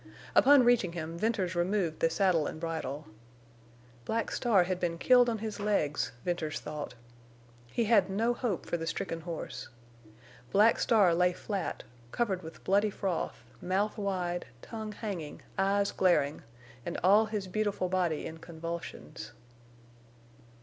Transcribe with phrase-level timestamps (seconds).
[0.33, 3.05] Upon reaching him Venters removed the saddle and bridle.
[4.03, 6.95] Black Star had been killed on his legs, Venters thought.
[7.67, 9.69] He had no hope for the stricken horse.
[10.51, 16.41] Black Star lay flat, covered with bloody froth, mouth wide, tongue hanging, eyes glaring,
[16.83, 19.33] and all his beautiful body in convulsions.